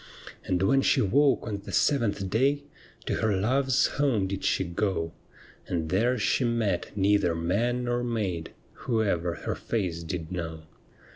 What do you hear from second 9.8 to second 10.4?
did